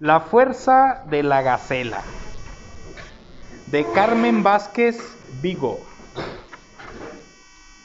La 0.00 0.20
fuerza 0.20 1.02
de 1.10 1.22
la 1.22 1.42
gacela. 1.42 2.00
De 3.66 3.84
Carmen 3.92 4.42
Vázquez 4.42 4.96
Vigo. 5.42 5.78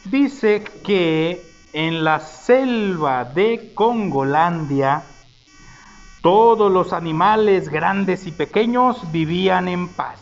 Dice 0.06 0.64
que 0.86 1.46
en 1.74 2.06
la 2.06 2.22
selva 2.22 3.26
de 3.26 3.74
Congolandia 3.76 5.04
todos 6.22 6.72
los 6.72 6.94
animales 6.94 7.68
grandes 7.68 8.28
y 8.28 8.32
pequeños 8.32 9.12
vivían 9.12 9.68
en 9.68 9.90
paz. 9.90 10.22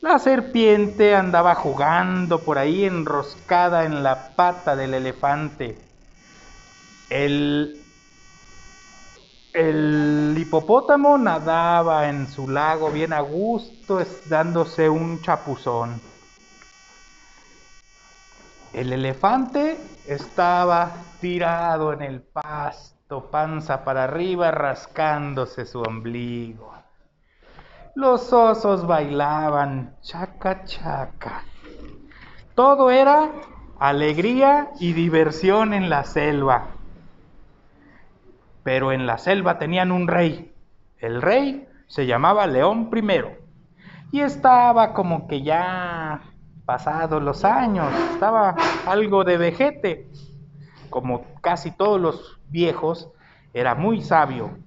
La 0.00 0.18
serpiente 0.18 1.14
andaba 1.14 1.56
jugando 1.56 2.40
por 2.40 2.56
ahí 2.56 2.86
enroscada 2.86 3.84
en 3.84 4.02
la 4.02 4.34
pata 4.34 4.74
del 4.74 4.94
elefante. 4.94 5.76
El, 7.10 7.85
el 9.56 10.36
hipopótamo 10.36 11.16
nadaba 11.16 12.10
en 12.10 12.28
su 12.28 12.46
lago 12.46 12.90
bien 12.90 13.14
a 13.14 13.20
gusto, 13.20 14.00
dándose 14.26 14.86
un 14.90 15.22
chapuzón. 15.22 15.98
El 18.74 18.92
elefante 18.92 19.78
estaba 20.06 20.92
tirado 21.22 21.94
en 21.94 22.02
el 22.02 22.20
pasto, 22.20 23.30
panza 23.30 23.82
para 23.82 24.04
arriba, 24.04 24.50
rascándose 24.50 25.64
su 25.64 25.80
ombligo. 25.80 26.74
Los 27.94 28.30
osos 28.34 28.86
bailaban, 28.86 29.96
chaca 30.02 30.64
chaca. 30.64 31.44
Todo 32.54 32.90
era 32.90 33.30
alegría 33.78 34.68
y 34.80 34.92
diversión 34.92 35.72
en 35.72 35.88
la 35.88 36.04
selva. 36.04 36.75
Pero 38.66 38.90
en 38.90 39.06
la 39.06 39.16
selva 39.16 39.58
tenían 39.58 39.92
un 39.92 40.08
rey. 40.08 40.52
El 40.98 41.22
rey 41.22 41.68
se 41.86 42.04
llamaba 42.04 42.48
León 42.48 42.90
I. 42.92 43.20
Y 44.10 44.22
estaba 44.22 44.92
como 44.92 45.28
que 45.28 45.42
ya 45.42 46.22
pasados 46.64 47.22
los 47.22 47.44
años, 47.44 47.86
estaba 48.12 48.56
algo 48.84 49.22
de 49.22 49.38
vejete. 49.38 50.08
Como 50.90 51.26
casi 51.42 51.70
todos 51.70 52.00
los 52.00 52.40
viejos, 52.48 53.08
era 53.54 53.76
muy 53.76 54.02
sabio. 54.02 54.58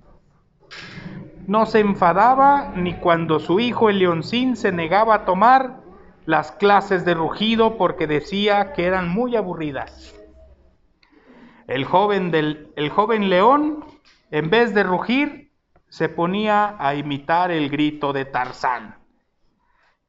No 1.46 1.66
se 1.66 1.82
enfadaba 1.82 2.72
ni 2.78 2.94
cuando 2.94 3.40
su 3.40 3.60
hijo 3.60 3.90
el 3.90 4.00
leoncín 4.00 4.56
se 4.56 4.72
negaba 4.72 5.14
a 5.14 5.26
tomar 5.26 5.82
las 6.26 6.54
clases 6.54 7.04
de 7.04 7.16
rugido 7.16 7.76
porque 7.76 8.08
decía 8.08 8.72
que 8.72 8.86
eran 8.86 9.10
muy 9.10 9.36
aburridas. 9.36 10.16
El 11.70 11.86
joven, 11.86 12.32
del, 12.32 12.74
el 12.76 12.90
joven 12.90 13.30
león, 13.30 13.86
en 14.32 14.50
vez 14.50 14.74
de 14.74 14.82
rugir, 14.82 15.52
se 15.88 16.10
ponía 16.10 16.76
a 16.80 16.96
imitar 16.96 17.52
el 17.52 17.70
grito 17.70 18.12
de 18.12 18.26
Tarzán, 18.26 18.98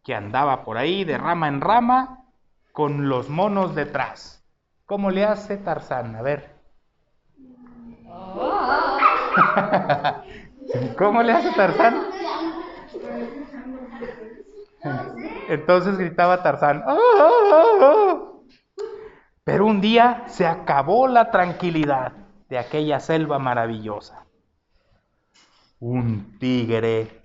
que 0.02 0.14
andaba 0.14 0.64
por 0.64 0.78
ahí 0.78 1.04
de 1.04 1.18
rama 1.18 1.48
en 1.48 1.60
rama 1.60 2.24
con 2.72 3.10
los 3.10 3.28
monos 3.28 3.74
detrás. 3.74 4.42
¿Cómo 4.86 5.10
le 5.10 5.26
hace 5.26 5.58
Tarzán? 5.58 6.16
A 6.16 6.22
ver. 6.22 6.56
¿Cómo 10.98 11.22
le 11.22 11.32
hace 11.32 11.52
Tarzán? 11.52 12.06
Entonces 15.48 15.98
gritaba 15.98 16.42
Tarzán. 16.42 16.82
¡Oh, 16.86 16.96
oh, 16.96 17.78
oh, 17.82 18.09
pero 19.50 19.66
un 19.66 19.80
día 19.80 20.22
se 20.28 20.46
acabó 20.46 21.08
la 21.08 21.32
tranquilidad 21.32 22.12
de 22.48 22.56
aquella 22.56 23.00
selva 23.00 23.40
maravillosa. 23.40 24.24
Un 25.80 26.38
tigre 26.38 27.20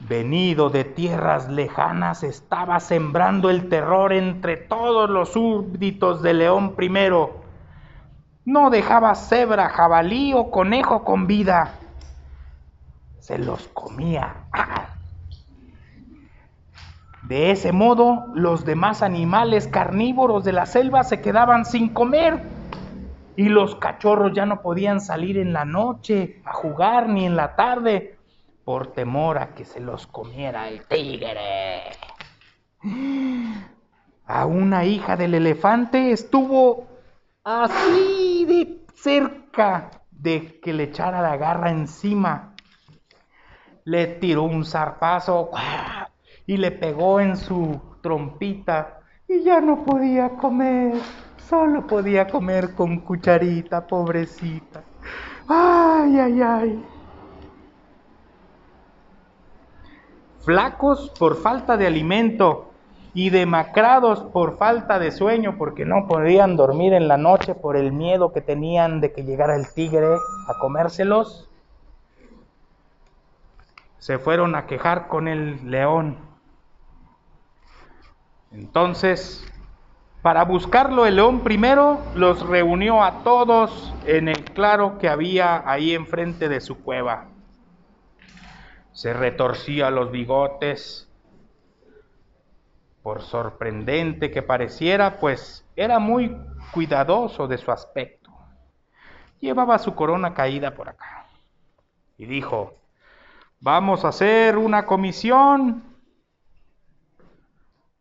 venido 0.00 0.70
de 0.70 0.82
tierras 0.82 1.48
lejanas 1.48 2.24
estaba 2.24 2.80
sembrando 2.80 3.48
el 3.48 3.68
terror 3.68 4.12
entre 4.12 4.56
todos 4.56 5.08
los 5.08 5.28
súbditos 5.34 6.20
de 6.20 6.34
León 6.34 6.74
I. 6.80 6.90
No 8.44 8.70
dejaba 8.70 9.14
cebra, 9.14 9.68
jabalí 9.68 10.32
o 10.34 10.50
conejo 10.50 11.04
con 11.04 11.28
vida. 11.28 11.78
Se 13.20 13.38
los 13.38 13.68
comía. 13.68 14.48
De 17.28 17.50
ese 17.50 17.72
modo, 17.72 18.24
los 18.32 18.64
demás 18.64 19.02
animales 19.02 19.68
carnívoros 19.68 20.44
de 20.44 20.52
la 20.52 20.64
selva 20.64 21.04
se 21.04 21.20
quedaban 21.20 21.66
sin 21.66 21.90
comer 21.90 22.40
y 23.36 23.50
los 23.50 23.76
cachorros 23.76 24.32
ya 24.32 24.46
no 24.46 24.62
podían 24.62 25.02
salir 25.02 25.36
en 25.36 25.52
la 25.52 25.66
noche 25.66 26.40
a 26.46 26.54
jugar 26.54 27.06
ni 27.10 27.26
en 27.26 27.36
la 27.36 27.54
tarde 27.54 28.16
por 28.64 28.92
temor 28.92 29.36
a 29.36 29.54
que 29.54 29.66
se 29.66 29.78
los 29.78 30.06
comiera 30.06 30.68
el 30.68 30.86
tigre. 30.86 31.82
A 34.24 34.46
una 34.46 34.86
hija 34.86 35.14
del 35.14 35.34
elefante 35.34 36.12
estuvo 36.12 36.86
así 37.44 38.46
de 38.48 38.86
cerca 38.94 39.90
de 40.10 40.60
que 40.60 40.72
le 40.72 40.84
echara 40.84 41.20
la 41.20 41.36
garra 41.36 41.70
encima. 41.70 42.54
Le 43.84 44.06
tiró 44.06 44.44
un 44.44 44.64
zarpazo 44.64 45.50
y 46.48 46.56
le 46.56 46.70
pegó 46.70 47.20
en 47.20 47.36
su 47.36 47.78
trompita 48.00 49.00
y 49.28 49.42
ya 49.42 49.60
no 49.60 49.84
podía 49.84 50.30
comer, 50.30 50.94
solo 51.36 51.86
podía 51.86 52.26
comer 52.26 52.74
con 52.74 53.00
cucharita, 53.00 53.86
pobrecita. 53.86 54.82
Ay, 55.46 56.18
ay, 56.18 56.42
ay. 56.42 56.84
Flacos 60.40 61.12
por 61.18 61.36
falta 61.36 61.76
de 61.76 61.86
alimento 61.86 62.70
y 63.12 63.28
demacrados 63.28 64.22
por 64.32 64.56
falta 64.56 64.98
de 64.98 65.10
sueño 65.10 65.56
porque 65.58 65.84
no 65.84 66.08
podían 66.08 66.56
dormir 66.56 66.94
en 66.94 67.08
la 67.08 67.18
noche 67.18 67.54
por 67.54 67.76
el 67.76 67.92
miedo 67.92 68.32
que 68.32 68.40
tenían 68.40 69.02
de 69.02 69.12
que 69.12 69.22
llegara 69.22 69.54
el 69.54 69.70
tigre 69.74 70.14
a 70.48 70.58
comérselos, 70.58 71.50
se 73.98 74.18
fueron 74.18 74.54
a 74.54 74.64
quejar 74.64 75.08
con 75.08 75.28
el 75.28 75.70
león 75.70 76.27
entonces, 78.52 79.46
para 80.22 80.44
buscarlo, 80.44 81.06
el 81.06 81.16
león 81.16 81.40
primero 81.40 82.00
los 82.14 82.46
reunió 82.46 83.02
a 83.02 83.22
todos 83.22 83.94
en 84.06 84.28
el 84.28 84.44
claro 84.44 84.98
que 84.98 85.08
había 85.08 85.68
ahí 85.68 85.94
enfrente 85.94 86.48
de 86.48 86.60
su 86.60 86.82
cueva. 86.82 87.28
Se 88.92 89.12
retorcía 89.12 89.90
los 89.90 90.10
bigotes, 90.10 91.08
por 93.02 93.22
sorprendente 93.22 94.30
que 94.30 94.42
pareciera, 94.42 95.18
pues 95.18 95.64
era 95.76 95.98
muy 95.98 96.36
cuidadoso 96.72 97.46
de 97.46 97.58
su 97.58 97.70
aspecto. 97.70 98.30
Llevaba 99.40 99.78
su 99.78 99.94
corona 99.94 100.34
caída 100.34 100.74
por 100.74 100.88
acá. 100.88 101.26
Y 102.16 102.26
dijo, 102.26 102.74
vamos 103.60 104.04
a 104.04 104.08
hacer 104.08 104.58
una 104.58 104.84
comisión 104.84 105.87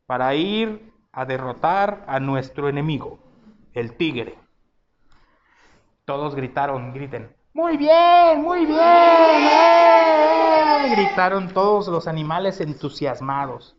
para 0.07 0.33
ir 0.33 0.91
a 1.11 1.25
derrotar 1.25 2.03
a 2.07 2.19
nuestro 2.19 2.69
enemigo, 2.69 3.19
el 3.73 3.95
tigre. 3.95 4.39
Todos 6.05 6.33
gritaron, 6.33 6.93
griten, 6.93 7.37
muy 7.57 7.75
bien, 7.75 8.43
muy 8.43 8.67
bien, 8.67 8.79
¡Eh! 9.49 10.95
gritaron 10.95 11.49
todos 11.49 11.87
los 11.87 12.07
animales 12.07 12.61
entusiasmados. 12.61 13.75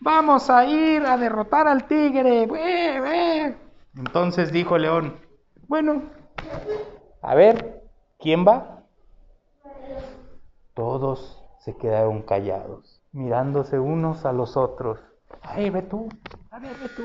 Vamos 0.00 0.48
a 0.48 0.64
ir 0.66 1.04
a 1.04 1.16
derrotar 1.16 1.66
al 1.66 1.88
tigre. 1.88 2.46
Entonces 3.96 4.52
dijo 4.52 4.78
león, 4.78 5.18
bueno, 5.66 6.02
a 7.22 7.34
ver, 7.34 7.82
¿quién 8.20 8.46
va? 8.46 8.84
Todos 10.74 11.42
se 11.58 11.76
quedaron 11.76 12.22
callados, 12.22 13.02
mirándose 13.10 13.80
unos 13.80 14.24
a 14.24 14.32
los 14.32 14.56
otros. 14.56 15.00
Ay, 15.40 15.70
ve 15.70 15.82
tú, 15.82 16.08
a 16.50 16.58
ver, 16.58 16.76
ve 16.76 16.88
tú. 16.96 17.04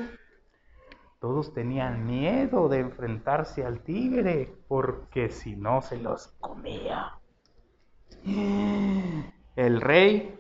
Todos 1.20 1.54
tenían 1.54 2.06
miedo 2.06 2.70
de 2.70 2.80
enfrentarse 2.80 3.66
al 3.66 3.80
tigre, 3.80 4.54
porque 4.68 5.30
si 5.30 5.56
no 5.56 5.82
se 5.82 5.98
los 5.98 6.28
comía. 6.40 7.14
El 9.56 9.82
rey 9.82 10.38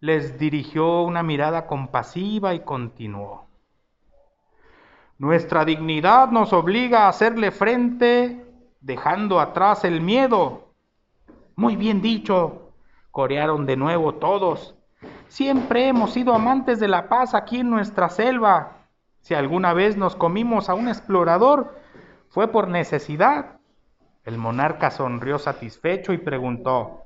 les 0.00 0.38
dirigió 0.38 1.02
una 1.02 1.22
mirada 1.22 1.66
compasiva 1.66 2.54
y 2.54 2.60
continuó. 2.60 3.46
Nuestra 5.18 5.64
dignidad 5.64 6.30
nos 6.30 6.52
obliga 6.52 7.04
a 7.04 7.08
hacerle 7.08 7.50
frente 7.50 8.44
dejando 8.80 9.40
atrás 9.40 9.84
el 9.84 10.00
miedo. 10.00 10.74
Muy 11.56 11.74
bien 11.76 12.00
dicho, 12.00 12.72
corearon 13.10 13.66
de 13.66 13.76
nuevo 13.76 14.14
todos. 14.14 14.75
Siempre 15.28 15.88
hemos 15.88 16.12
sido 16.12 16.34
amantes 16.34 16.80
de 16.80 16.88
la 16.88 17.08
paz 17.08 17.34
aquí 17.34 17.60
en 17.60 17.70
nuestra 17.70 18.08
selva. 18.08 18.88
Si 19.20 19.34
alguna 19.34 19.72
vez 19.72 19.96
nos 19.96 20.16
comimos 20.16 20.68
a 20.68 20.74
un 20.74 20.88
explorador, 20.88 21.76
fue 22.28 22.48
por 22.48 22.68
necesidad. 22.68 23.58
El 24.24 24.38
monarca 24.38 24.90
sonrió 24.90 25.38
satisfecho 25.38 26.12
y 26.12 26.18
preguntó, 26.18 27.04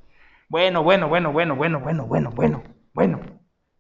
Bueno, 0.49 0.82
bueno, 0.82 1.08
bueno, 1.08 1.32
bueno, 1.32 1.56
bueno, 1.56 1.81
bueno, 1.81 2.06
bueno, 2.06 2.31
bueno, 2.31 2.62
bueno. 2.93 3.20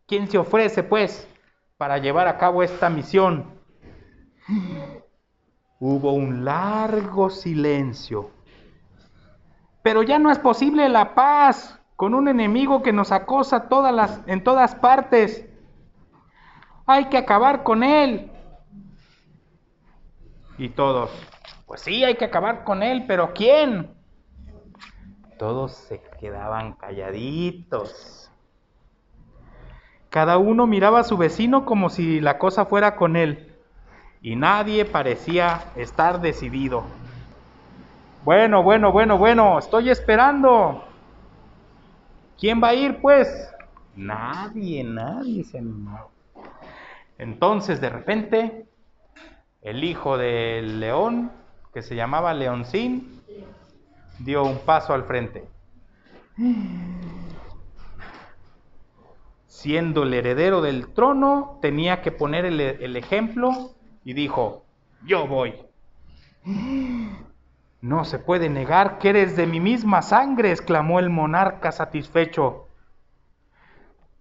¿Quién 0.06 0.28
se 0.28 0.38
ofrece, 0.38 0.82
pues, 0.82 1.28
para 1.76 1.98
llevar 1.98 2.28
a 2.28 2.38
cabo 2.38 2.62
esta 2.62 2.90
misión? 2.90 3.44
Hubo 5.78 6.12
un 6.12 6.44
largo 6.44 7.30
silencio. 7.30 8.30
Pero 9.82 10.02
ya 10.02 10.18
no 10.18 10.30
es 10.30 10.38
posible 10.38 10.88
la 10.88 11.14
paz 11.14 11.79
con 12.00 12.14
un 12.14 12.28
enemigo 12.28 12.82
que 12.82 12.94
nos 12.94 13.12
acosa 13.12 13.68
en 14.26 14.42
todas 14.42 14.74
partes. 14.74 15.46
Hay 16.86 17.10
que 17.10 17.18
acabar 17.18 17.62
con 17.62 17.82
él. 17.82 18.32
Y 20.56 20.70
todos, 20.70 21.10
pues 21.66 21.82
sí, 21.82 22.02
hay 22.02 22.14
que 22.14 22.24
acabar 22.24 22.64
con 22.64 22.82
él, 22.82 23.04
pero 23.06 23.34
¿quién? 23.34 23.90
Todos 25.38 25.72
se 25.72 26.00
quedaban 26.18 26.72
calladitos. 26.72 28.32
Cada 30.08 30.38
uno 30.38 30.66
miraba 30.66 31.00
a 31.00 31.04
su 31.04 31.18
vecino 31.18 31.66
como 31.66 31.90
si 31.90 32.22
la 32.22 32.38
cosa 32.38 32.64
fuera 32.64 32.96
con 32.96 33.14
él, 33.14 33.54
y 34.22 34.36
nadie 34.36 34.86
parecía 34.86 35.64
estar 35.76 36.22
decidido. 36.22 36.82
Bueno, 38.24 38.62
bueno, 38.62 38.90
bueno, 38.90 39.18
bueno, 39.18 39.58
estoy 39.58 39.90
esperando. 39.90 40.86
¿Quién 42.40 42.62
va 42.62 42.68
a 42.68 42.74
ir, 42.74 43.02
pues? 43.02 43.28
Nadie, 43.94 44.82
nadie 44.82 45.44
se 45.44 45.58
animó. 45.58 46.10
Entonces, 47.18 47.82
de 47.82 47.90
repente, 47.90 48.66
el 49.60 49.84
hijo 49.84 50.16
del 50.16 50.80
león, 50.80 51.30
que 51.74 51.82
se 51.82 51.94
llamaba 51.94 52.32
Leoncín, 52.32 53.20
dio 54.20 54.42
un 54.42 54.58
paso 54.60 54.94
al 54.94 55.04
frente. 55.04 55.44
Siendo 59.46 60.04
el 60.04 60.14
heredero 60.14 60.62
del 60.62 60.94
trono, 60.94 61.58
tenía 61.60 62.00
que 62.00 62.10
poner 62.10 62.46
el, 62.46 62.58
el 62.58 62.96
ejemplo 62.96 63.74
y 64.02 64.14
dijo, 64.14 64.64
yo 65.04 65.26
voy. 65.26 65.54
No 67.80 68.04
se 68.04 68.18
puede 68.18 68.50
negar 68.50 68.98
que 68.98 69.10
eres 69.10 69.36
de 69.36 69.46
mi 69.46 69.58
misma 69.58 70.02
sangre, 70.02 70.50
exclamó 70.50 70.98
el 70.98 71.08
monarca 71.08 71.72
satisfecho. 71.72 72.66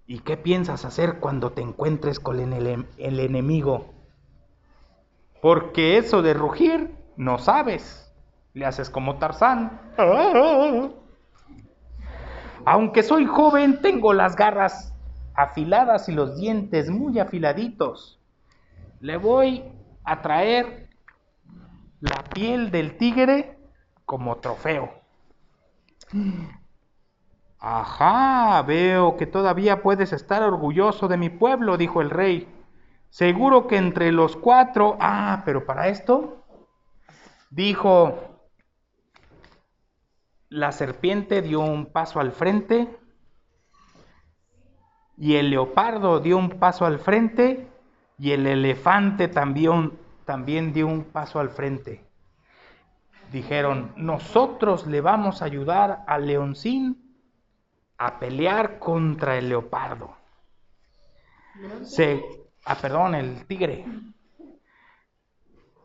¿Y 0.07 0.19
qué 0.19 0.37
piensas 0.37 0.85
hacer 0.85 1.19
cuando 1.19 1.51
te 1.51 1.61
encuentres 1.61 2.19
con 2.19 2.39
el, 2.39 2.87
enemigo? 2.97 3.93
Porque 5.41 5.97
eso 5.97 6.21
de 6.21 6.33
rugir 6.33 6.95
no 7.15 7.37
sabes. 7.37 8.11
Le 8.53 8.65
haces 8.65 8.89
como 8.89 9.17
Tarzán. 9.17 9.79
Aunque 12.65 13.03
soy 13.03 13.25
joven, 13.25 13.81
tengo 13.81 14.13
las 14.13 14.35
garras 14.35 14.93
afiladas 15.35 16.09
y 16.09 16.13
los 16.13 16.37
dientes 16.37 16.89
muy 16.89 17.19
afiladitos. 17.19 18.19
Le 18.99 19.17
voy 19.17 19.63
a 20.03 20.21
traer 20.21 20.88
la 22.01 22.23
piel 22.23 22.71
del 22.71 22.97
tigre 22.97 23.57
como 24.05 24.37
trofeo. 24.37 24.91
Ajá, 27.59 28.61
veo 28.63 29.17
que 29.17 29.27
todavía 29.27 29.81
puedes 29.81 30.13
estar 30.13 30.43
orgulloso 30.43 31.07
de 31.07 31.17
mi 31.17 31.29
pueblo, 31.29 31.77
dijo 31.77 32.01
el 32.01 32.09
rey. 32.09 32.47
Seguro 33.09 33.67
que 33.67 33.77
entre 33.77 34.11
los 34.11 34.35
cuatro... 34.35 34.97
Ah, 34.99 35.41
pero 35.45 35.65
para 35.65 35.87
esto, 35.89 36.45
dijo, 37.49 38.39
la 40.49 40.71
serpiente 40.71 41.41
dio 41.41 41.59
un 41.59 41.87
paso 41.87 42.19
al 42.19 42.31
frente 42.31 42.87
y 45.17 45.35
el 45.35 45.49
leopardo 45.49 46.19
dio 46.21 46.37
un 46.37 46.51
paso 46.51 46.85
al 46.85 46.99
frente 46.99 47.67
y 48.17 48.31
el 48.31 48.47
elefante 48.47 49.27
también, 49.27 49.97
también 50.29 50.73
dio 50.73 50.85
un 50.85 51.05
paso 51.05 51.39
al 51.39 51.49
frente. 51.49 52.03
Dijeron, 53.31 53.93
nosotros 53.95 54.85
le 54.85 55.01
vamos 55.01 55.41
a 55.41 55.45
ayudar 55.45 56.03
al 56.05 56.27
leoncín 56.27 57.17
a 57.97 58.19
pelear 58.19 58.77
contra 58.77 59.39
el 59.39 59.49
leopardo. 59.49 60.15
Se, 61.81 62.23
ah, 62.63 62.75
perdón, 62.75 63.15
el 63.15 63.43
tigre. 63.47 63.85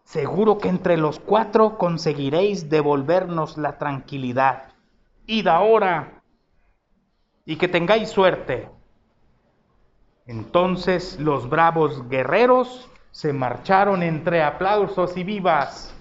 Seguro 0.03 0.59
que 0.59 0.69
entre 0.69 0.99
los 0.99 1.21
cuatro 1.21 1.79
conseguiréis 1.79 2.69
devolvernos 2.69 3.57
la 3.57 3.79
tranquilidad. 3.79 4.75
Id 5.25 5.47
ahora 5.47 6.21
y 7.47 7.57
que 7.57 7.69
tengáis 7.69 8.11
suerte. 8.11 8.69
Entonces 10.27 11.19
los 11.19 11.49
bravos 11.49 12.07
guerreros 12.11 12.91
se 13.15 13.33
marcharon 13.33 14.03
entre 14.03 14.43
aplausos 14.43 15.17
y 15.17 15.23
vivas. 15.23 15.95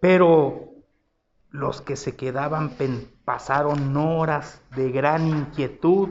Pero 0.00 0.70
los 1.50 1.80
que 1.82 1.94
se 1.94 2.16
quedaban 2.16 2.72
pasaron 3.24 3.96
horas 3.96 4.60
de 4.74 4.90
gran 4.90 5.28
inquietud 5.28 6.08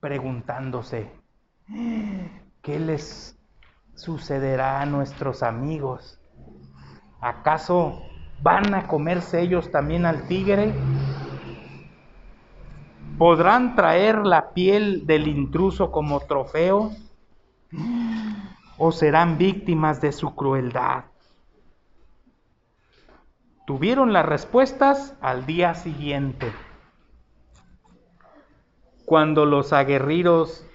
preguntándose, 0.00 1.12
¿qué 2.62 2.80
les 2.80 3.38
sucederá 3.94 4.80
a 4.80 4.86
nuestros 4.86 5.42
amigos? 5.42 6.18
¿Acaso 7.20 8.00
van 8.40 8.74
a 8.74 8.86
comerse 8.86 9.42
ellos 9.42 9.70
también 9.70 10.06
al 10.06 10.26
tigre? 10.26 10.72
¿Podrán 13.18 13.76
traer 13.76 14.26
la 14.26 14.50
piel 14.52 15.06
del 15.06 15.28
intruso 15.28 15.90
como 15.90 16.20
trofeo? 16.20 16.92
¿O 18.78 18.92
serán 18.92 19.38
víctimas 19.38 20.00
de 20.00 20.12
su 20.12 20.34
crueldad? 20.34 21.04
Tuvieron 23.66 24.12
las 24.12 24.26
respuestas 24.26 25.14
al 25.20 25.46
día 25.46 25.74
siguiente 25.74 26.52
cuando 29.06 29.46
los 29.46 29.72
aguerridos, 29.72 30.66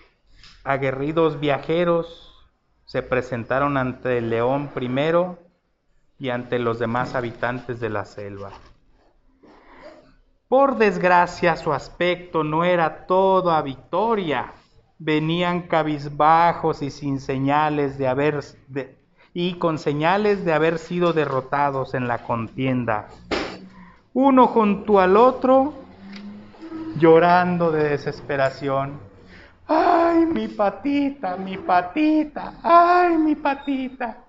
aguerridos 0.64 1.40
viajeros 1.40 2.34
se 2.86 3.04
presentaron 3.04 3.78
ante 3.78 4.18
el 4.18 4.30
león 4.30 4.70
primero 4.74 5.38
y 6.18 6.30
ante 6.30 6.58
los 6.58 6.80
demás 6.80 7.14
habitantes 7.14 7.82
de 7.82 7.90
la 7.90 8.06
selva. 8.06 8.52
Por 10.52 10.78
desgracia 10.78 11.56
su 11.56 11.72
aspecto 11.72 12.44
no 12.44 12.66
era 12.66 13.06
todo 13.08 13.52
a 13.52 13.62
victoria. 13.62 14.52
Venían 15.00 15.62
cabizbajos 15.62 16.82
y 16.82 16.92
sin 16.92 17.22
señales 17.22 17.98
de 17.98 18.10
haber 18.10 18.42
y 19.34 19.54
con 19.54 19.80
señales 19.80 20.44
de 20.44 20.52
haber 20.52 20.78
sido 20.78 21.14
derrotados 21.14 21.94
en 21.94 22.10
la 22.10 22.18
contienda. 22.18 23.08
Uno 24.14 24.48
junto 24.48 25.00
al 25.00 25.16
otro 25.16 25.74
llorando 26.98 27.72
de 27.72 27.88
desesperación. 27.88 29.00
¡Ay, 29.68 30.26
mi 30.26 30.50
patita, 30.50 31.38
mi 31.38 31.60
patita! 31.60 32.56
¡Ay, 32.62 33.18
mi 33.18 33.36
patita! 33.36 34.26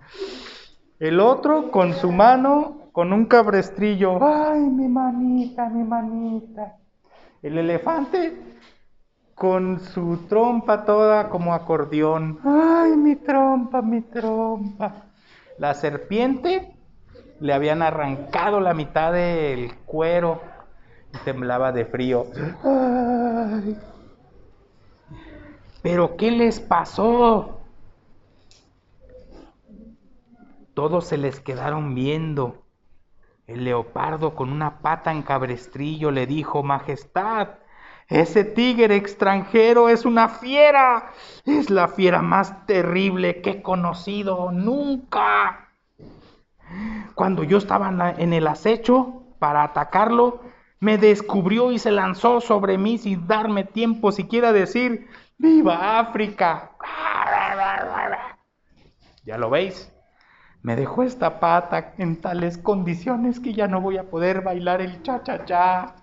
El 1.01 1.19
otro 1.19 1.73
con 1.73 1.95
su 1.95 2.13
mano, 2.13 2.82
con 2.93 3.13
un 3.13 3.25
cabrestrillo. 3.25 4.23
¡Ay, 4.23 4.61
mi 4.61 4.89
manita, 4.89 5.69
mi 5.69 5.83
manita! 5.83 6.77
El 7.43 7.59
elefante 7.59 8.39
con 9.35 9.81
su 9.81 10.19
trompa 10.29 10.85
toda 10.85 11.29
como 11.29 11.55
acordeón. 11.55 12.39
¡Ay, 12.45 12.97
mi 12.97 13.17
trompa, 13.17 13.83
mi 13.83 14.03
trompa! 14.03 15.07
La 15.59 15.75
serpiente 15.75 16.77
le 17.41 17.53
habían 17.53 17.83
arrancado 17.83 18.61
la 18.61 18.75
mitad 18.75 19.13
del 19.13 19.75
cuero 19.85 20.41
temblaba 21.25 21.73
de 21.73 21.85
frío. 21.85 22.27
Pero 25.83 26.17
¿qué 26.17 26.31
les 26.31 26.61
pasó? 26.61 27.61
Todos 30.75 31.07
se 31.07 31.19
les 31.19 31.41
quedaron 31.41 31.95
viendo. 31.95 32.62
El 33.53 33.65
leopardo 33.65 34.35
con 34.35 34.51
una 34.51 34.79
pata 34.79 35.13
en 35.13 35.21
cabrestrillo 35.21 36.11
le 36.11 36.27
dijo, 36.27 36.63
Majestad, 36.63 37.49
ese 38.09 38.45
tigre 38.45 38.97
extranjero 38.97 39.91
es 39.91 40.07
una 40.07 40.31
fiera. 40.31 41.13
Es 41.45 41.69
la 41.69 41.89
fiera 41.89 42.23
más 42.23 42.65
terrible 42.65 43.43
que 43.43 43.51
he 43.51 43.63
conocido 43.63 44.51
nunca. 44.53 45.69
Cuando 47.15 47.45
yo 47.45 47.59
estaba 47.59 48.15
en 48.17 48.33
el 48.33 48.47
acecho 48.47 49.23
para 49.39 49.65
atacarlo, 49.65 50.41
me 50.81 50.97
descubrió 50.97 51.73
y 51.73 51.79
se 51.79 51.91
lanzó 51.91 52.41
sobre 52.41 52.79
mí 52.79 52.97
sin 52.97 53.27
darme 53.27 53.65
tiempo 53.65 54.13
siquiera 54.13 54.55
decir, 54.55 55.09
¡Viva 55.37 56.01
África! 56.01 56.71
¿Ya 59.27 59.37
lo 59.37 59.51
veis? 59.51 59.92
Me 60.63 60.77
dejó 60.77 61.03
esta 61.03 61.41
pata 61.41 61.95
en 61.99 62.21
tales 62.21 62.57
condiciones 62.57 63.41
que 63.41 63.53
ya 63.53 63.67
no 63.67 63.81
voy 63.81 63.99
a 63.99 64.09
poder 64.09 64.43
bailar 64.43 64.81
el 64.81 65.03
cha-cha-cha. 65.03 65.97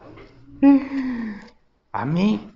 A 1.92 2.06
mí, 2.06 2.52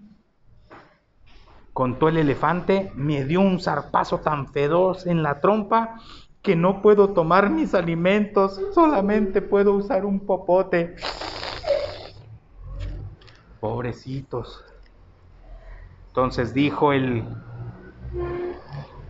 contó 1.72 2.10
el 2.10 2.18
elefante, 2.18 2.92
me 2.96 3.24
dio 3.24 3.40
un 3.42 3.60
zarpazo 3.60 4.20
tan 4.20 4.48
feroz 4.48 5.08
en 5.08 5.24
la 5.24 5.40
trompa 5.40 6.00
que 6.42 6.58
no 6.58 6.82
puedo 6.82 7.14
tomar 7.14 7.50
mis 7.50 7.74
alimentos, 7.74 8.62
solamente 8.74 9.42
puedo 9.42 9.74
usar 9.74 10.06
un 10.06 10.20
popote. 10.20 10.96
Pobrecitos. 13.62 14.66
Entonces 16.08 16.54
dijo 16.54 16.92
el 16.92 17.24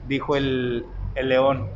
dijo 0.08 0.36
el, 0.36 0.86
el 1.16 1.30
león, 1.30 1.70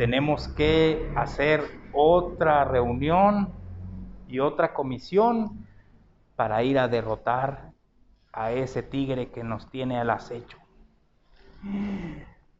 tenemos 0.00 0.48
que 0.48 1.12
hacer 1.14 1.62
otra 1.92 2.64
reunión 2.64 3.52
y 4.28 4.38
otra 4.38 4.72
comisión 4.72 5.66
para 6.36 6.62
ir 6.62 6.78
a 6.78 6.88
derrotar 6.88 7.72
a 8.32 8.50
ese 8.52 8.82
tigre 8.82 9.30
que 9.30 9.44
nos 9.44 9.68
tiene 9.68 10.00
al 10.00 10.08
acecho. 10.08 10.56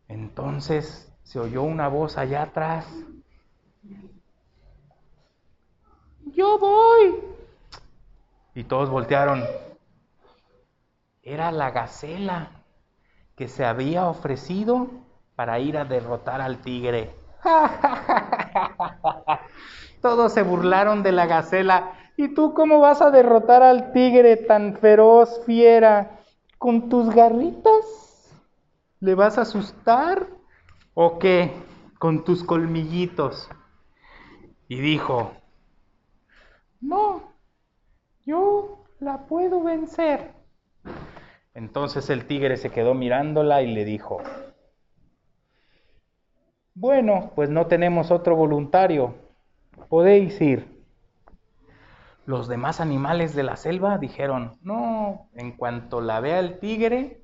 Entonces 0.06 1.10
se 1.22 1.40
oyó 1.40 1.62
una 1.62 1.88
voz 1.88 2.18
allá 2.18 2.42
atrás. 2.42 2.86
Yo 6.26 6.58
voy. 6.58 7.22
Y 8.54 8.64
todos 8.64 8.90
voltearon. 8.90 9.42
Era 11.22 11.50
la 11.52 11.70
gacela 11.70 12.50
que 13.34 13.48
se 13.48 13.64
había 13.64 14.08
ofrecido 14.08 14.90
para 15.36 15.58
ir 15.58 15.78
a 15.78 15.86
derrotar 15.86 16.42
al 16.42 16.58
tigre. 16.58 17.18
Todos 20.02 20.32
se 20.32 20.42
burlaron 20.42 21.02
de 21.02 21.12
la 21.12 21.26
gacela. 21.26 21.92
¿Y 22.16 22.34
tú 22.34 22.54
cómo 22.54 22.80
vas 22.80 23.02
a 23.02 23.10
derrotar 23.10 23.62
al 23.62 23.92
tigre 23.92 24.36
tan 24.36 24.76
feroz, 24.76 25.42
fiera? 25.46 26.20
¿Con 26.58 26.88
tus 26.88 27.14
garritas? 27.14 28.34
¿Le 29.00 29.14
vas 29.14 29.38
a 29.38 29.42
asustar? 29.42 30.26
¿O 30.94 31.18
qué? 31.18 31.52
Con 31.98 32.24
tus 32.24 32.44
colmillitos. 32.44 33.48
Y 34.68 34.80
dijo, 34.80 35.32
no, 36.80 37.32
yo 38.24 38.84
la 39.00 39.26
puedo 39.26 39.62
vencer. 39.62 40.32
Entonces 41.54 42.08
el 42.10 42.26
tigre 42.26 42.56
se 42.56 42.70
quedó 42.70 42.94
mirándola 42.94 43.62
y 43.62 43.72
le 43.72 43.84
dijo, 43.84 44.22
bueno, 46.74 47.32
pues 47.34 47.50
no 47.50 47.66
tenemos 47.66 48.10
otro 48.10 48.36
voluntario, 48.36 49.14
podéis 49.88 50.40
ir. 50.40 50.80
Los 52.26 52.48
demás 52.48 52.80
animales 52.80 53.34
de 53.34 53.42
la 53.42 53.56
selva 53.56 53.98
dijeron, 53.98 54.58
no, 54.62 55.28
en 55.34 55.52
cuanto 55.52 56.00
la 56.00 56.20
vea 56.20 56.38
el 56.38 56.58
tigre, 56.58 57.22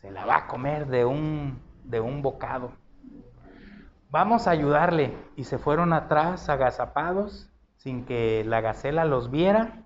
se 0.00 0.10
la 0.10 0.24
va 0.24 0.36
a 0.36 0.46
comer 0.46 0.86
de 0.86 1.04
un, 1.04 1.60
de 1.84 2.00
un 2.00 2.22
bocado. 2.22 2.72
Vamos 4.10 4.46
a 4.46 4.52
ayudarle. 4.52 5.12
Y 5.36 5.44
se 5.44 5.58
fueron 5.58 5.92
atrás 5.92 6.48
agazapados 6.48 7.50
sin 7.76 8.04
que 8.04 8.42
la 8.44 8.60
gacela 8.60 9.04
los 9.04 9.30
viera. 9.30 9.84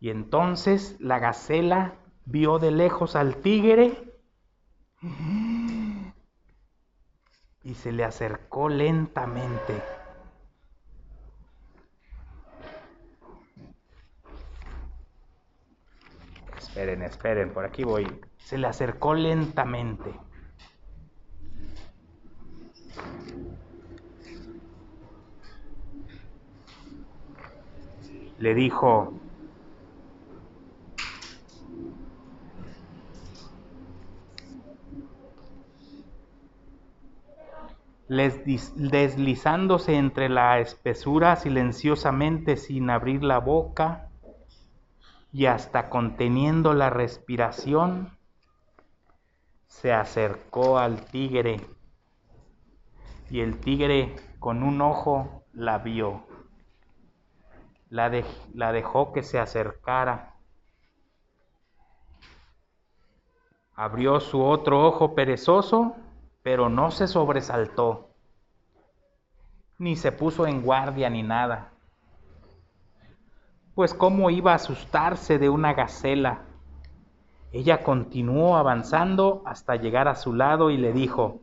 Y 0.00 0.10
entonces 0.10 0.96
la 1.00 1.18
gacela 1.18 1.94
vio 2.24 2.58
de 2.58 2.70
lejos 2.70 3.16
al 3.16 3.36
tigre 3.36 3.92
y 7.62 7.74
se 7.74 7.92
le 7.92 8.04
acercó 8.04 8.68
lentamente. 8.68 9.82
Esperen, 16.56 17.02
esperen, 17.02 17.52
por 17.52 17.64
aquí 17.64 17.84
voy. 17.84 18.06
Se 18.38 18.56
le 18.56 18.66
acercó 18.66 19.14
lentamente. 19.14 20.14
Le 28.38 28.54
dijo, 28.54 29.19
deslizándose 38.10 39.94
entre 39.94 40.28
la 40.28 40.58
espesura 40.58 41.36
silenciosamente 41.36 42.56
sin 42.56 42.90
abrir 42.90 43.22
la 43.22 43.38
boca 43.38 44.08
y 45.32 45.46
hasta 45.46 45.88
conteniendo 45.88 46.74
la 46.74 46.90
respiración, 46.90 48.18
se 49.68 49.92
acercó 49.92 50.78
al 50.78 51.04
tigre. 51.04 51.60
Y 53.30 53.42
el 53.42 53.60
tigre 53.60 54.16
con 54.40 54.64
un 54.64 54.80
ojo 54.80 55.44
la 55.52 55.78
vio, 55.78 56.26
la, 57.90 58.10
la 58.54 58.72
dejó 58.72 59.12
que 59.12 59.22
se 59.22 59.38
acercara, 59.38 60.34
abrió 63.76 64.18
su 64.18 64.42
otro 64.42 64.84
ojo 64.84 65.14
perezoso 65.14 65.94
pero 66.42 66.68
no 66.68 66.90
se 66.90 67.06
sobresaltó, 67.06 68.10
ni 69.78 69.96
se 69.96 70.12
puso 70.12 70.46
en 70.46 70.62
guardia 70.62 71.10
ni 71.10 71.22
nada. 71.22 71.72
Pues 73.74 73.94
cómo 73.94 74.30
iba 74.30 74.52
a 74.52 74.56
asustarse 74.56 75.38
de 75.38 75.48
una 75.48 75.72
gacela. 75.72 76.42
Ella 77.52 77.82
continuó 77.82 78.56
avanzando 78.56 79.42
hasta 79.46 79.76
llegar 79.76 80.06
a 80.06 80.14
su 80.14 80.34
lado 80.34 80.70
y 80.70 80.76
le 80.76 80.92
dijo, 80.92 81.40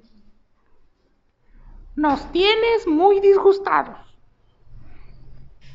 Nos 1.95 2.31
tienes 2.31 2.87
muy 2.87 3.19
disgustados. 3.19 3.97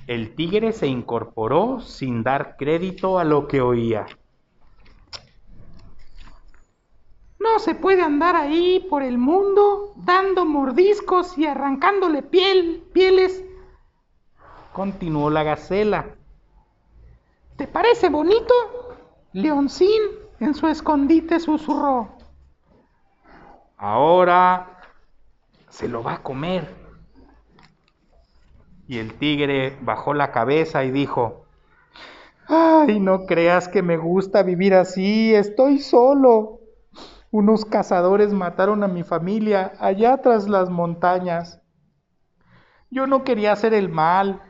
El 0.06 0.34
tigre 0.34 0.72
se 0.72 0.86
incorporó 0.86 1.80
sin 1.80 2.22
dar 2.22 2.56
crédito 2.56 3.18
a 3.18 3.24
lo 3.24 3.46
que 3.46 3.60
oía. 3.60 4.06
Se 7.58 7.74
puede 7.74 8.02
andar 8.02 8.36
ahí 8.36 8.86
por 8.88 9.02
el 9.02 9.18
mundo 9.18 9.92
dando 9.96 10.44
mordiscos 10.44 11.36
y 11.38 11.46
arrancándole 11.46 12.22
piel, 12.22 12.82
pieles. 12.92 13.44
Continuó 14.72 15.30
la 15.30 15.42
gacela. 15.42 16.06
¿Te 17.56 17.66
parece 17.66 18.08
bonito? 18.08 18.54
Leoncín 19.32 20.00
en 20.40 20.54
su 20.54 20.66
escondite 20.66 21.38
susurró. 21.40 22.08
Ahora 23.76 24.80
se 25.68 25.88
lo 25.88 26.02
va 26.02 26.14
a 26.14 26.22
comer. 26.22 26.74
Y 28.88 28.98
el 28.98 29.14
tigre 29.14 29.78
bajó 29.80 30.14
la 30.14 30.32
cabeza 30.32 30.84
y 30.84 30.90
dijo, 30.90 31.46
Ay, 32.48 32.98
no 32.98 33.26
creas 33.26 33.68
que 33.68 33.82
me 33.82 33.96
gusta 33.96 34.42
vivir 34.42 34.74
así, 34.74 35.34
estoy 35.34 35.78
solo. 35.78 36.61
Unos 37.32 37.64
cazadores 37.64 38.34
mataron 38.34 38.84
a 38.84 38.88
mi 38.88 39.04
familia 39.04 39.72
allá 39.80 40.18
tras 40.18 40.50
las 40.50 40.68
montañas. 40.68 41.62
Yo 42.90 43.06
no 43.06 43.24
quería 43.24 43.52
hacer 43.52 43.72
el 43.72 43.88
mal, 43.88 44.42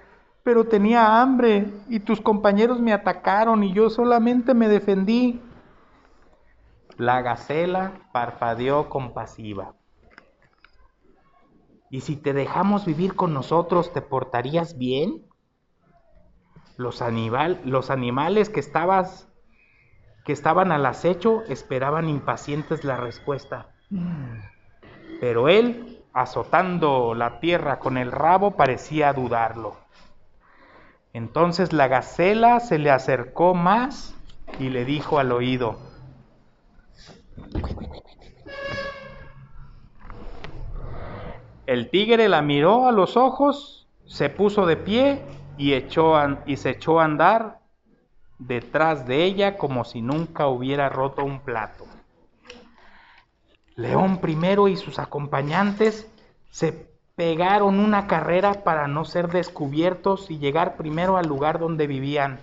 pero 0.43 0.65
tenía 0.65 1.23
hambre 1.23 1.73
y 1.89 2.01
tus 2.01 2.21
compañeros 2.21 2.81
me 2.81 2.93
atacaron 2.93 3.63
y 3.63 3.73
yo 3.73 3.89
solamente 3.89 4.53
me 4.53 4.69
defendí. 4.69 5.41
La 6.97 7.23
gacela 7.23 7.93
parpadeó 8.13 8.89
compasiva. 8.89 9.77
¿Y 11.89 12.01
si 12.01 12.17
te 12.17 12.33
dejamos 12.33 12.85
vivir 12.85 13.15
con 13.15 13.33
nosotros, 13.33 13.93
te 13.93 14.03
portarías 14.03 14.77
bien? 14.77 15.25
Los, 16.77 17.01
los 17.65 17.91
animales 17.91 18.49
que 18.49 18.59
estabas 18.59 19.32
que 20.25 20.33
estaban 20.33 20.73
al 20.73 20.87
acecho 20.87 21.43
esperaban 21.49 22.09
impacientes 22.09 22.85
la 22.85 22.97
respuesta. 22.97 23.67
Pero 25.21 25.49
él, 25.49 25.99
azotando 26.13 27.15
la 27.15 27.41
tierra 27.41 27.79
con 27.79 27.99
el 27.99 28.13
rabo, 28.13 28.53
parecía 28.53 29.13
dudarlo. 29.13 29.77
Entonces 31.13 31.73
la 31.73 31.89
gacela 31.89 32.61
se 32.61 32.79
le 32.79 32.91
acercó 32.91 33.55
más 33.55 34.15
y 34.59 34.71
le 34.71 34.85
dijo 34.85 35.19
al 35.19 35.33
oído, 35.33 35.77
el 41.67 41.91
tigre 41.91 42.29
la 42.29 42.43
miró 42.43 42.87
a 42.87 42.93
los 42.93 43.17
ojos, 43.17 43.89
se 44.07 44.31
puso 44.31 44.67
de 44.67 44.77
pie 44.77 45.23
y, 45.57 45.75
echó 45.75 46.15
y 46.47 46.57
se 46.57 46.71
echó 46.71 47.01
a 47.01 47.05
andar 47.05 47.62
detrás 48.47 49.07
de 49.07 49.25
ella 49.25 49.57
como 49.57 49.85
si 49.85 50.03
nunca 50.03 50.47
hubiera 50.49 50.89
roto 50.89 51.25
un 51.25 51.41
plato. 51.41 51.87
León 53.77 54.19
primero 54.19 54.69
y 54.69 54.77
sus 54.77 54.99
acompañantes 54.99 56.11
se 56.51 56.91
pegaron 57.15 57.79
una 57.79 58.07
carrera 58.07 58.65
para 58.65 58.89
no 58.89 59.05
ser 59.05 59.29
descubiertos 59.29 60.31
y 60.31 60.39
llegar 60.39 60.77
primero 60.77 61.17
al 61.17 61.27
lugar 61.27 61.59
donde 61.59 61.87
vivían. 61.87 62.41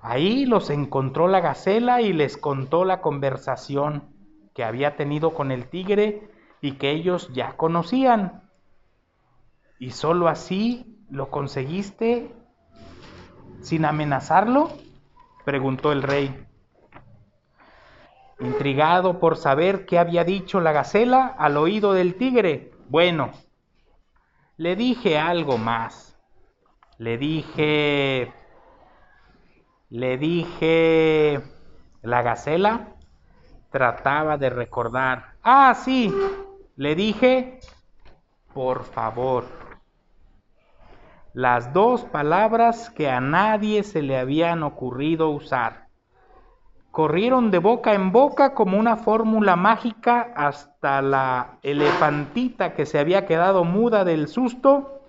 Ahí 0.00 0.46
los 0.46 0.70
encontró 0.70 1.28
la 1.28 1.40
gacela 1.40 2.00
y 2.00 2.12
les 2.12 2.36
contó 2.36 2.84
la 2.84 3.00
conversación 3.00 4.02
que 4.54 4.64
había 4.64 4.96
tenido 4.96 5.32
con 5.32 5.52
el 5.52 5.66
tigre 5.66 6.28
y 6.60 6.72
que 6.72 6.90
ellos 6.90 7.30
ya 7.32 7.56
conocían. 7.56 8.42
¿Y 9.78 9.90
sólo 9.90 10.28
así 10.28 10.98
lo 11.08 11.30
conseguiste 11.30 12.34
sin 13.62 13.84
amenazarlo? 13.84 14.70
preguntó 15.44 15.92
el 15.92 16.02
rey. 16.02 16.46
Intrigado 18.40 19.18
por 19.20 19.36
saber 19.36 19.86
qué 19.86 19.98
había 19.98 20.24
dicho 20.24 20.60
la 20.60 20.72
gacela 20.72 21.26
al 21.38 21.56
oído 21.56 21.92
del 21.92 22.16
tigre, 22.16 22.72
bueno, 22.88 23.30
le 24.56 24.76
dije 24.76 25.18
algo 25.18 25.58
más. 25.58 26.18
Le 26.98 27.18
dije, 27.18 28.32
le 29.90 30.18
dije, 30.18 31.40
la 32.02 32.22
gacela 32.22 32.96
trataba 33.70 34.36
de 34.36 34.50
recordar. 34.50 35.34
Ah, 35.42 35.74
sí, 35.74 36.12
le 36.76 36.94
dije, 36.94 37.60
por 38.52 38.84
favor. 38.84 39.61
Las 41.34 41.72
dos 41.72 42.04
palabras 42.04 42.90
que 42.90 43.08
a 43.08 43.20
nadie 43.20 43.84
se 43.84 44.02
le 44.02 44.18
habían 44.18 44.62
ocurrido 44.62 45.30
usar. 45.30 45.88
Corrieron 46.90 47.50
de 47.50 47.58
boca 47.58 47.94
en 47.94 48.12
boca 48.12 48.52
como 48.52 48.78
una 48.78 48.96
fórmula 48.98 49.56
mágica 49.56 50.32
hasta 50.36 51.00
la 51.00 51.58
elefantita 51.62 52.74
que 52.74 52.84
se 52.84 52.98
había 52.98 53.24
quedado 53.24 53.64
muda 53.64 54.04
del 54.04 54.28
susto, 54.28 55.00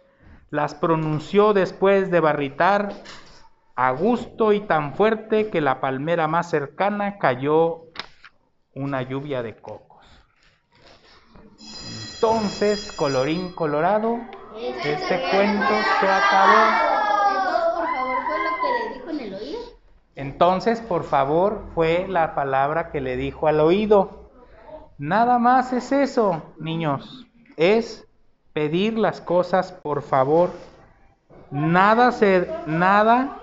las 0.49 0.75
pronunció 0.75 1.51
después 1.51 2.09
de 2.09 2.21
barritar 2.21 2.93
a 3.75 3.91
gusto 3.91 4.53
y 4.53 4.61
tan 4.61 4.93
fuerte 4.93 5.49
que 5.49 5.59
la 5.59 5.81
palmera 5.81 6.29
más 6.29 6.49
cercana 6.49 7.17
cayó 7.17 7.81
una 8.73 9.01
lluvia 9.01 9.43
de 9.43 9.57
cocos. 9.57 10.05
Entonces, 12.15 12.93
colorín 12.93 13.51
colorado, 13.51 14.19
este 14.69 15.21
cuento 15.31 15.73
se 15.99 16.07
acabó. 16.07 16.93
Entonces, 20.15 20.79
por 20.81 21.03
favor, 21.03 21.63
fue 21.73 22.05
la 22.07 22.35
palabra 22.35 22.91
que 22.91 23.01
le 23.01 23.17
dijo 23.17 23.47
al 23.47 23.59
oído. 23.59 24.29
Nada 24.97 25.39
más 25.39 25.73
es 25.73 25.91
eso, 25.91 26.43
niños. 26.59 27.25
Es 27.57 28.07
pedir 28.53 28.97
las 28.97 29.19
cosas 29.21 29.71
por 29.71 30.01
favor. 30.01 30.51
Nada 31.49 32.11
se, 32.11 32.47
nada 32.67 33.39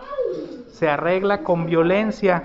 se 0.70 0.88
arregla 0.88 1.42
con 1.42 1.66
violencia. 1.66 2.44